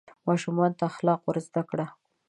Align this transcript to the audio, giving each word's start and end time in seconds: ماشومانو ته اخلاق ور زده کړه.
ماشومانو 0.27 0.77
ته 0.79 0.83
اخلاق 0.91 1.19
ور 1.23 1.37
زده 1.47 1.61
کړه. 1.69 1.85